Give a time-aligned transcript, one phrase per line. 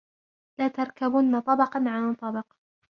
[0.59, 2.47] لَتَرْكَبُنَّ طَبَقًا عَنْ طَبَقٍ